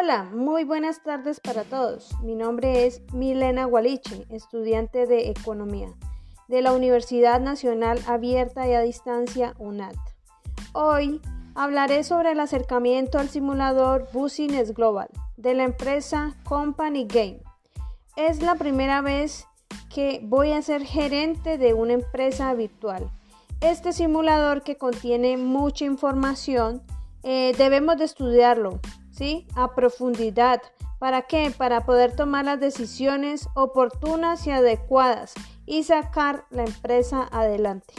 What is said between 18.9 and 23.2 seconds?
vez que voy a ser gerente de una empresa virtual.